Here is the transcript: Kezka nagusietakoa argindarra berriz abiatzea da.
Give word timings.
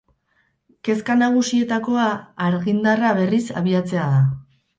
Kezka 0.87 1.17
nagusietakoa 1.19 2.07
argindarra 2.47 3.13
berriz 3.21 3.43
abiatzea 3.63 4.09
da. 4.17 4.25